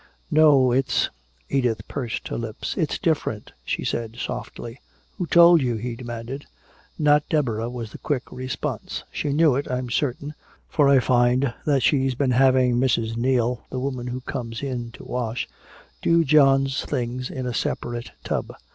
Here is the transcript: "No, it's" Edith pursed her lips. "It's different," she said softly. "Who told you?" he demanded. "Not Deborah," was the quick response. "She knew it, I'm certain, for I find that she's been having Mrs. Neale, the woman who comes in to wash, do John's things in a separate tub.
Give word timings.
"No, 0.31 0.71
it's" 0.71 1.11
Edith 1.57 1.87
pursed 1.87 2.29
her 2.29 2.35
lips. 2.39 2.75
"It's 2.75 2.97
different," 2.97 3.51
she 3.63 3.85
said 3.85 4.15
softly. 4.15 4.79
"Who 5.19 5.27
told 5.27 5.61
you?" 5.61 5.75
he 5.75 5.95
demanded. 5.95 6.47
"Not 6.97 7.29
Deborah," 7.29 7.69
was 7.69 7.91
the 7.91 7.99
quick 7.99 8.23
response. 8.31 9.03
"She 9.11 9.31
knew 9.31 9.55
it, 9.55 9.69
I'm 9.69 9.91
certain, 9.91 10.33
for 10.67 10.89
I 10.89 11.01
find 11.01 11.53
that 11.67 11.83
she's 11.83 12.15
been 12.15 12.31
having 12.31 12.77
Mrs. 12.77 13.15
Neale, 13.15 13.63
the 13.69 13.79
woman 13.79 14.07
who 14.07 14.21
comes 14.21 14.63
in 14.63 14.89
to 14.93 15.03
wash, 15.03 15.47
do 16.01 16.23
John's 16.25 16.83
things 16.83 17.29
in 17.29 17.45
a 17.45 17.53
separate 17.53 18.09
tub. 18.23 18.55